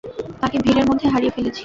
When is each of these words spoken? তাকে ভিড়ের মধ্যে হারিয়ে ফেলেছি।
তাকে 0.41 0.57
ভিড়ের 0.59 0.85
মধ্যে 0.89 1.05
হারিয়ে 1.13 1.33
ফেলেছি। 1.35 1.59